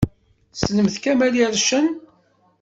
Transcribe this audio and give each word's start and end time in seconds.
Tessnemt 0.51 0.95
Kamel 1.03 1.35
Ircen? 1.45 1.85